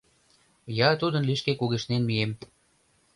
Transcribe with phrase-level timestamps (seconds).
[0.87, 2.31] Я тудын лишке кугешнен мием